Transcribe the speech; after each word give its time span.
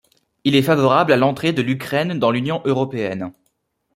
Il 0.45 0.55
est 0.55 0.63
favorable 0.63 1.11
à 1.13 1.15
l'entrée 1.15 1.53
de 1.53 1.61
l'Ukraine 1.61 2.17
dans 2.17 2.31
l'Union 2.31 2.63
européenne. 2.65 3.33